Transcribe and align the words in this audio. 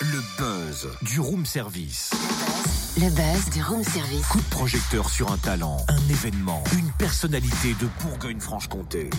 Le 0.00 0.22
buzz 0.38 0.88
du 1.02 1.20
room 1.20 1.44
service. 1.44 2.12
Le 2.96 3.10
buzz 3.10 3.50
du 3.52 3.62
room 3.62 3.84
service. 3.84 4.26
Coup 4.28 4.40
de 4.40 4.48
projecteur 4.48 5.10
sur 5.10 5.30
un 5.30 5.36
talent, 5.36 5.84
un 5.88 6.08
événement, 6.08 6.64
une 6.72 6.90
personnalité 6.92 7.76
de 7.78 7.86
Bourgogne-Franche-Comté. 8.00 9.10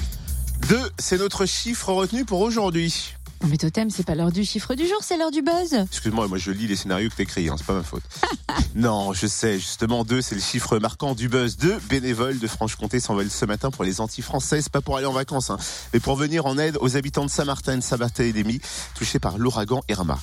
Deux, 0.68 0.89
c'est 0.97 1.20
notre 1.20 1.46
chiffre 1.46 1.94
retenu 1.94 2.26
pour 2.26 2.42
aujourd'hui. 2.42 3.13
Non, 3.42 3.49
Mais 3.49 3.58
Totem, 3.58 3.90
c'est 3.90 4.06
pas 4.06 4.15
l'heure 4.15 4.31
du 4.31 4.44
chiffre 4.44 4.74
du 4.74 4.88
jour, 4.88 4.97
c'est 5.01 5.17
l'heure 5.17 5.31
du 5.31 5.42
buzz. 5.42 5.74
Excuse-moi, 5.74 6.28
moi 6.28 6.37
je 6.37 6.51
lis 6.51 6.67
les 6.67 6.76
scénarios 6.76 7.10
que 7.10 7.15
t'écris, 7.15 7.49
hein, 7.49 7.56
c'est 7.58 7.65
pas 7.65 7.74
ma 7.74 7.83
faute. 7.83 8.04
non, 8.76 9.13
je 9.13 9.28
sais, 9.28 9.60
justement, 9.60 10.04
deux, 10.04 10.22
c'est 10.22 10.36
le 10.36 10.42
chiffre 10.42 10.79
marquant 10.79 11.13
du 11.13 11.29
buzz. 11.29 11.58
Deux 11.58 11.78
bénévoles 11.90 12.40
de 12.40 12.47
Franche-Comté 12.47 13.00
s'envolent 13.00 13.29
ce 13.29 13.46
matin 13.46 13.69
pour 13.69 13.83
les 13.83 14.01
anti-français, 14.01 14.62
c'est 14.62 14.72
pas 14.72 14.81
pour 14.81 14.97
aller 14.97 15.05
en 15.05 15.13
vacances, 15.13 15.50
hein, 15.50 15.58
mais 15.94 16.00
pour 16.00 16.16
venir 16.16 16.45
en 16.45 16.58
aide 16.58 16.77
aux 16.81 16.98
habitants 16.98 17.26
de 17.26 17.30
Saint-Martin 17.30 17.73
et 17.73 17.77
de 17.77 17.81
Saint-Barthélemy, 17.81 18.59
touchés 18.96 19.20
par 19.20 19.38
l'ouragan 19.38 19.82
Irma. 19.90 20.18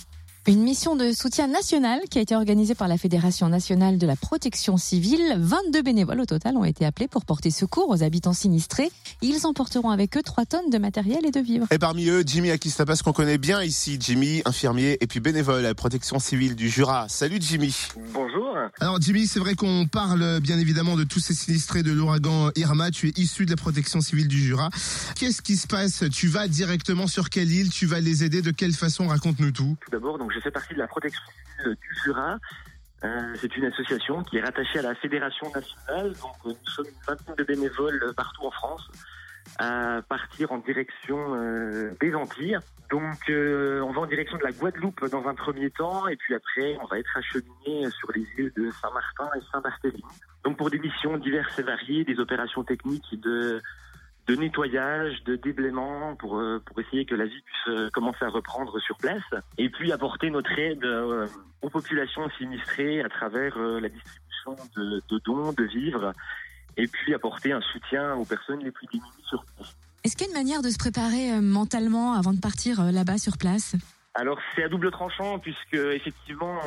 Une 0.46 0.60
mission 0.60 0.94
de 0.94 1.12
soutien 1.12 1.46
national 1.46 2.00
qui 2.10 2.18
a 2.18 2.20
été 2.20 2.36
organisée 2.36 2.74
par 2.74 2.86
la 2.86 2.98
Fédération 2.98 3.48
nationale 3.48 3.96
de 3.96 4.06
la 4.06 4.14
protection 4.14 4.76
civile. 4.76 5.36
22 5.38 5.80
bénévoles 5.80 6.20
au 6.20 6.26
total 6.26 6.58
ont 6.58 6.64
été 6.64 6.84
appelés 6.84 7.08
pour 7.08 7.24
porter 7.24 7.50
secours 7.50 7.88
aux 7.88 8.02
habitants 8.02 8.34
sinistrés. 8.34 8.90
Ils 9.22 9.46
emporteront 9.46 9.88
avec 9.88 10.18
eux 10.18 10.22
3 10.22 10.44
tonnes 10.44 10.68
de 10.70 10.76
matériel 10.76 11.24
et 11.24 11.30
de 11.30 11.40
vivres. 11.40 11.66
Et 11.70 11.78
parmi 11.78 12.10
eux, 12.10 12.22
Jimmy 12.26 12.50
Akistapas, 12.50 12.96
qu'on 13.02 13.14
connaît 13.14 13.38
bien 13.38 13.62
ici. 13.62 13.96
Jimmy, 13.98 14.42
infirmier 14.44 14.98
et 15.00 15.06
puis 15.06 15.18
bénévole 15.18 15.60
à 15.60 15.68
la 15.68 15.74
protection 15.74 16.18
civile 16.18 16.56
du 16.56 16.68
Jura. 16.68 17.08
Salut 17.08 17.38
Jimmy. 17.40 17.74
Bonjour. 18.12 18.43
Alors 18.80 19.00
Jimmy, 19.00 19.26
c'est 19.26 19.40
vrai 19.40 19.54
qu'on 19.54 19.86
parle 19.86 20.40
bien 20.40 20.58
évidemment 20.58 20.96
de 20.96 21.04
tous 21.04 21.20
ces 21.20 21.34
sinistrés 21.34 21.82
de 21.82 21.92
l'ouragan 21.92 22.50
Irma. 22.56 22.90
Tu 22.90 23.08
es 23.08 23.12
issu 23.16 23.44
de 23.46 23.50
la 23.50 23.56
protection 23.56 24.00
civile 24.00 24.28
du 24.28 24.38
Jura. 24.38 24.70
Qu'est-ce 25.16 25.42
qui 25.42 25.56
se 25.56 25.66
passe? 25.66 26.04
Tu 26.12 26.28
vas 26.28 26.48
directement 26.48 27.06
sur 27.06 27.30
quelle 27.30 27.50
île? 27.50 27.70
Tu 27.70 27.86
vas 27.86 28.00
les 28.00 28.24
aider? 28.24 28.42
De 28.42 28.50
quelle 28.50 28.74
façon? 28.74 29.08
Raconte-nous 29.08 29.52
tout. 29.52 29.76
Tout 29.80 29.90
d'abord, 29.90 30.18
donc 30.18 30.32
je 30.32 30.40
fais 30.40 30.50
partie 30.50 30.74
de 30.74 30.78
la 30.78 30.86
protection 30.86 31.22
civile 31.56 31.76
du 31.80 32.02
Jura. 32.04 32.38
Euh, 33.04 33.34
c'est 33.40 33.54
une 33.56 33.66
association 33.66 34.22
qui 34.24 34.38
est 34.38 34.42
rattachée 34.42 34.78
à 34.78 34.82
la 34.82 34.94
Fédération 34.94 35.50
nationale. 35.54 36.14
Donc 36.20 36.34
euh, 36.46 36.50
nous 36.50 36.70
sommes 36.70 36.86
une 36.86 37.06
vingtaine 37.06 37.34
de 37.36 37.44
bénévoles 37.44 38.02
euh, 38.02 38.12
partout 38.12 38.46
en 38.46 38.50
France 38.50 38.82
à 39.58 40.02
partir 40.08 40.52
en 40.52 40.58
direction 40.58 41.34
euh, 41.34 41.90
des 42.00 42.14
Antilles. 42.14 42.58
Donc 42.90 43.28
euh, 43.28 43.80
on 43.80 43.92
va 43.92 44.02
en 44.02 44.06
direction 44.06 44.36
de 44.36 44.42
la 44.42 44.52
Guadeloupe 44.52 45.04
dans 45.10 45.26
un 45.26 45.34
premier 45.34 45.70
temps 45.70 46.06
et 46.06 46.16
puis 46.16 46.34
après 46.34 46.76
on 46.82 46.86
va 46.86 46.98
être 46.98 47.16
acheminé 47.16 47.90
sur 47.90 48.12
les 48.12 48.26
îles 48.38 48.52
de 48.56 48.70
Saint-Martin 48.70 49.30
et 49.36 49.40
Saint-Barthélemy. 49.52 50.02
Donc 50.44 50.56
pour 50.56 50.70
des 50.70 50.78
missions 50.78 51.16
diverses 51.16 51.58
et 51.58 51.62
variées, 51.62 52.04
des 52.04 52.18
opérations 52.18 52.62
techniques 52.62 53.20
de 53.20 53.60
de 54.26 54.36
nettoyage, 54.36 55.22
de 55.24 55.36
déblaiement 55.36 56.16
pour 56.16 56.38
euh, 56.38 56.62
pour 56.64 56.80
essayer 56.80 57.04
que 57.04 57.14
la 57.14 57.26
vie 57.26 57.42
puisse 57.42 57.74
euh, 57.74 57.90
commencer 57.90 58.24
à 58.24 58.30
reprendre 58.30 58.78
sur 58.80 58.96
place 58.96 59.22
et 59.58 59.68
puis 59.68 59.92
apporter 59.92 60.30
notre 60.30 60.58
aide 60.58 60.84
euh, 60.84 61.26
aux 61.62 61.68
populations 61.68 62.28
sinistrées 62.38 63.02
à 63.02 63.08
travers 63.08 63.58
la 63.58 63.88
distribution 63.88 64.56
de 64.76 65.18
dons, 65.24 65.52
de 65.52 65.64
vivres 65.64 66.12
et 66.76 66.86
puis 66.86 67.14
apporter 67.14 67.52
un 67.52 67.60
soutien 67.60 68.14
aux 68.14 68.24
personnes 68.24 68.60
les 68.60 68.70
plus 68.70 68.86
démunies 68.86 69.10
sur 69.28 69.44
place. 69.56 69.74
Est-ce 70.04 70.16
qu'il 70.16 70.26
y 70.26 70.30
a 70.30 70.32
une 70.32 70.38
manière 70.38 70.60
de 70.60 70.68
se 70.68 70.76
préparer 70.76 71.32
euh, 71.32 71.40
mentalement 71.40 72.12
avant 72.12 72.34
de 72.34 72.40
partir 72.40 72.80
euh, 72.80 72.90
là-bas 72.90 73.16
sur 73.16 73.38
place? 73.38 73.74
Alors 74.14 74.38
c'est 74.54 74.62
à 74.62 74.68
double 74.68 74.90
tranchant 74.90 75.38
puisque 75.38 75.74
effectivement 75.74 76.60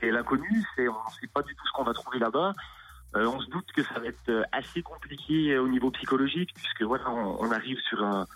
c'est 0.00 0.10
l'inconnu, 0.10 0.64
c'est 0.76 0.86
on 0.86 0.92
ne 0.92 1.20
sait 1.20 1.28
pas 1.32 1.42
du 1.42 1.54
tout 1.54 1.66
ce 1.66 1.72
qu'on 1.72 1.84
va 1.84 1.94
trouver 1.94 2.18
là-bas. 2.18 2.52
Euh, 3.16 3.26
on 3.26 3.40
se 3.40 3.48
doute 3.48 3.64
que 3.74 3.82
ça 3.84 3.98
va 4.00 4.06
être 4.06 4.46
assez 4.52 4.82
compliqué 4.82 5.56
au 5.56 5.68
niveau 5.68 5.90
psychologique 5.92 6.50
puisque 6.54 6.82
voilà 6.82 7.08
on, 7.08 7.38
on 7.40 7.50
arrive 7.52 7.78
sur 7.88 8.04
un 8.04 8.26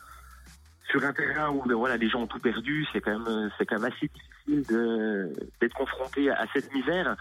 sur 0.90 1.04
un 1.04 1.12
terrain 1.12 1.50
où 1.50 1.62
ben, 1.66 1.74
voilà 1.74 1.98
les 1.98 2.08
gens 2.08 2.20
ont 2.20 2.26
tout 2.26 2.38
perdu. 2.38 2.86
C'est 2.92 3.00
quand 3.00 3.18
même 3.18 3.50
c'est 3.58 3.66
quand 3.66 3.80
même 3.80 3.92
assez 3.92 4.08
difficile 4.08 5.28
d'être 5.60 5.74
confronté 5.74 6.30
à 6.30 6.46
cette 6.54 6.72
misère. 6.72 7.16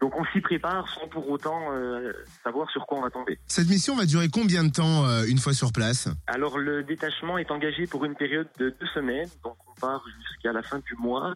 Donc 0.00 0.14
on 0.18 0.24
s'y 0.26 0.40
prépare 0.40 0.88
sans 0.88 1.08
pour 1.08 1.28
autant 1.30 1.72
euh, 1.72 2.12
savoir 2.44 2.70
sur 2.70 2.86
quoi 2.86 2.98
on 2.98 3.02
va 3.02 3.10
tomber. 3.10 3.38
Cette 3.46 3.68
mission 3.68 3.96
va 3.96 4.04
durer 4.06 4.28
combien 4.28 4.62
de 4.64 4.70
temps 4.70 5.06
euh, 5.06 5.24
une 5.26 5.38
fois 5.38 5.52
sur 5.54 5.72
place? 5.72 6.08
Alors 6.26 6.58
le 6.58 6.82
détachement 6.82 7.38
est 7.38 7.50
engagé 7.50 7.86
pour 7.86 8.04
une 8.04 8.14
période 8.14 8.48
de 8.58 8.70
deux 8.78 8.86
semaines, 8.94 9.28
donc 9.42 9.56
on 9.74 9.80
part 9.80 10.02
jusqu'à 10.28 10.52
la 10.52 10.62
fin 10.62 10.78
du 10.80 10.94
mois, 10.98 11.34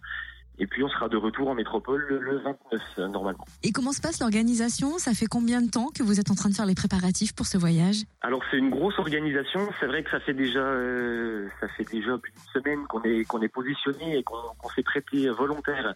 et 0.59 0.67
puis 0.67 0.85
on 0.85 0.89
sera 0.91 1.09
de 1.09 1.17
retour 1.17 1.49
en 1.49 1.55
métropole 1.55 2.05
le- 2.07 2.19
le 2.21 2.37
29 2.39 2.83
euh, 2.99 3.09
normalement. 3.09 3.47
Et 3.63 3.73
comment 3.73 3.93
se 3.93 4.01
passe 4.03 4.21
l'organisation? 4.21 4.99
Ça 4.99 5.15
fait 5.15 5.25
combien 5.27 5.63
de 5.63 5.71
temps 5.71 5.89
que 5.95 6.03
vous 6.03 6.21
êtes 6.21 6.31
en 6.31 6.35
train 6.35 6.51
de 6.51 6.55
faire 6.55 6.67
les 6.67 6.75
préparatifs 6.75 7.35
pour 7.35 7.47
ce 7.47 7.57
voyage? 7.57 8.03
Alors 8.21 8.43
c'est 8.51 8.59
une 8.59 8.69
grosse 8.69 8.99
organisation, 8.99 9.67
c'est 9.81 9.87
vrai 9.87 10.03
que 10.05 10.11
ça 10.11 10.21
fait 10.21 10.35
déjà 10.35 10.61
euh, 10.61 11.49
ça 11.61 11.69
fait 11.69 11.85
déjà 11.91 12.19
plus 12.19 12.33
d'une 12.33 12.53
semaine 12.63 12.87
qu'on 12.89 13.03
est 13.05 13.25
qu'on 13.25 13.41
est 13.41 13.49
positionné 13.49 14.19
et 14.19 14.23
qu'on 14.23 14.37
qu'on 14.59 14.69
s'est 14.69 14.83
prêté 14.83 15.31
volontaire 15.31 15.95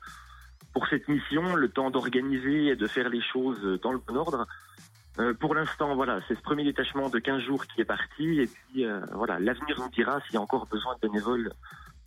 pour 0.75 0.87
cette 0.89 1.09
mission, 1.09 1.55
le 1.55 1.69
temps 1.69 1.91
d'organiser 1.91 2.67
et 2.67 2.77
de 2.77 2.87
faire 2.87 3.09
les 3.09 3.23
choses 3.23 3.81
dans 3.83 3.93
le 3.93 3.99
bon 3.99 4.17
ordre. 4.17 4.47
Euh, 5.21 5.33
pour 5.33 5.55
l'instant, 5.55 5.95
voilà, 5.95 6.21
c'est 6.27 6.35
ce 6.35 6.43
premier 6.43 6.65
détachement 6.65 7.09
de 7.09 7.19
15 7.21 7.43
jours 7.43 7.65
qui 7.67 7.81
est 7.81 7.85
parti, 7.85 8.41
et 8.41 8.49
puis 8.49 8.85
euh, 8.85 9.01
voilà, 9.15 9.39
l'avenir 9.39 9.77
nous 9.79 9.89
dira 9.91 10.21
s'il 10.23 10.35
y 10.35 10.37
a 10.37 10.41
encore 10.41 10.67
besoin 10.67 10.95
de 11.01 11.09
bénévoles 11.09 11.53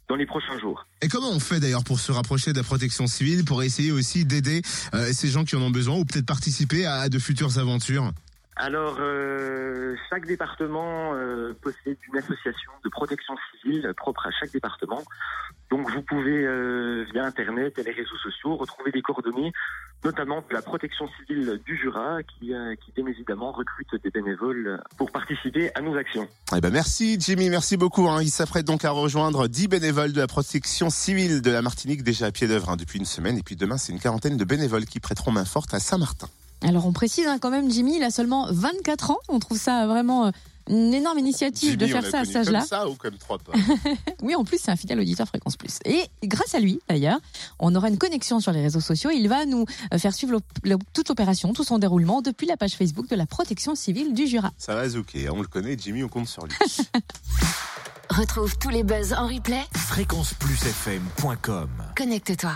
dans 0.09 0.15
les 0.15 0.25
prochains 0.25 0.59
jours. 0.59 0.85
Et 1.01 1.07
comment 1.07 1.31
on 1.31 1.39
fait 1.39 1.59
d'ailleurs 1.59 1.85
pour 1.85 1.99
se 1.99 2.11
rapprocher 2.11 2.51
de 2.51 2.57
la 2.57 2.63
protection 2.63 3.07
civile, 3.07 3.45
pour 3.45 3.63
essayer 3.63 3.91
aussi 3.91 4.25
d'aider 4.25 4.61
euh, 4.93 5.11
ces 5.13 5.29
gens 5.29 5.45
qui 5.45 5.55
en 5.55 5.61
ont 5.61 5.69
besoin 5.69 5.95
ou 5.95 6.05
peut-être 6.05 6.25
participer 6.25 6.85
à 6.85 7.07
de 7.07 7.19
futures 7.19 7.57
aventures? 7.59 8.11
Alors, 8.59 8.97
euh, 8.99 9.95
chaque 10.09 10.25
département 10.25 11.13
euh, 11.13 11.53
possède 11.61 11.97
une 12.11 12.17
association 12.17 12.71
de 12.83 12.89
protection 12.89 13.35
civile 13.51 13.93
propre 13.95 14.25
à 14.25 14.31
chaque 14.31 14.51
département. 14.51 15.03
Donc, 15.69 15.91
vous 15.91 16.01
pouvez, 16.01 16.43
euh, 16.43 17.05
via 17.13 17.25
Internet 17.25 17.77
et 17.77 17.83
les 17.83 17.91
réseaux 17.91 18.17
sociaux, 18.23 18.55
retrouver 18.55 18.91
des 18.91 19.03
coordonnées, 19.03 19.51
notamment 20.03 20.43
de 20.49 20.53
la 20.55 20.63
protection 20.63 21.07
civile 21.19 21.61
du 21.65 21.77
Jura, 21.77 22.23
qui, 22.23 22.55
euh, 22.55 22.73
qui 22.83 22.91
bien 22.93 23.05
évidemment 23.05 23.51
recrute 23.51 23.89
des 24.03 24.09
bénévoles 24.09 24.81
pour 24.97 25.11
participer 25.11 25.69
à 25.75 25.81
nos 25.81 25.95
actions. 25.95 26.27
Eh 26.55 26.59
ben 26.59 26.71
merci 26.71 27.17
Jimmy, 27.19 27.51
merci 27.51 27.77
beaucoup. 27.77 28.07
hein. 28.07 28.23
Il 28.23 28.29
s'apprête 28.29 28.65
donc 28.65 28.85
à 28.85 28.91
rejoindre 28.91 29.47
10 29.47 29.67
bénévoles 29.67 30.13
de 30.13 30.21
la 30.21 30.27
protection 30.27 30.89
civile 30.89 31.41
de 31.43 31.51
la 31.51 31.61
Martinique 31.61 32.01
déjà 32.01 32.27
à 32.27 32.31
pied 32.31 32.47
d'œuvre 32.47 32.71
hein, 32.71 32.75
depuis 32.75 32.97
une 32.97 33.05
semaine. 33.05 33.37
Et 33.37 33.43
puis 33.43 33.55
demain, 33.55 33.77
c'est 33.77 33.93
une 33.93 33.99
quarantaine 33.99 34.37
de 34.37 34.45
bénévoles 34.45 34.85
qui 34.85 34.99
prêteront 34.99 35.31
main 35.31 35.45
forte 35.45 35.73
à 35.75 35.79
Saint-Martin. 35.79 36.27
Alors 36.63 36.85
on 36.85 36.93
précise 36.93 37.27
hein, 37.27 37.37
quand 37.39 37.49
même, 37.51 37.69
Jimmy, 37.71 37.97
il 37.97 38.03
a 38.03 38.11
seulement 38.11 38.47
24 38.51 39.11
ans. 39.11 39.17
On 39.29 39.39
trouve 39.39 39.57
ça 39.59 39.85
vraiment 39.87 40.25
euh, 40.27 40.31
une 40.69 40.93
énorme 40.93 41.17
initiative 41.19 41.77
de 41.77 41.85
faire 41.87 42.05
ça 42.05 42.19
à 42.21 42.25
cet 42.25 42.35
âge-là. 42.37 42.61
ça 42.61 42.89
ou 42.89 42.95
comme 42.95 43.15
trois 43.17 43.37
pas 43.37 43.53
Oui, 44.21 44.35
en 44.35 44.43
plus, 44.43 44.57
c'est 44.61 44.71
un 44.71 44.75
fidèle 44.75 44.99
auditeur 44.99 45.27
Fréquence 45.27 45.55
Plus. 45.55 45.79
Et 45.85 46.01
grâce 46.23 46.55
à 46.55 46.59
lui, 46.59 46.79
d'ailleurs, 46.89 47.19
on 47.59 47.73
aura 47.75 47.87
une 47.89 47.97
connexion 47.97 48.39
sur 48.39 48.51
les 48.51 48.61
réseaux 48.61 48.81
sociaux. 48.81 49.11
Il 49.13 49.29
va 49.29 49.45
nous 49.45 49.65
euh, 49.93 49.97
faire 49.99 50.13
suivre 50.13 50.33
l'op- 50.33 50.43
l'op- 50.63 50.81
toute 50.93 51.07
l'opération, 51.09 51.53
tout 51.53 51.63
son 51.63 51.77
déroulement 51.77 52.21
depuis 52.21 52.47
la 52.47 52.57
page 52.57 52.73
Facebook 52.73 53.07
de 53.07 53.15
la 53.15 53.25
protection 53.27 53.75
civile 53.75 54.13
du 54.13 54.25
Jura. 54.27 54.51
Ça 54.57 54.75
va 54.75 54.89
zouker, 54.89 55.27
hein, 55.27 55.33
on 55.35 55.41
le 55.41 55.47
connaît, 55.47 55.77
Jimmy, 55.79 56.03
on 56.03 56.09
compte 56.09 56.27
sur 56.27 56.45
lui. 56.45 56.53
Retrouve 58.09 58.57
tous 58.57 58.69
les 58.69 58.83
buzz 58.83 59.13
en 59.13 59.27
replay. 59.27 59.61
Fréquenceplusfm.com 59.75 61.69
Connecte-toi. 61.95 62.53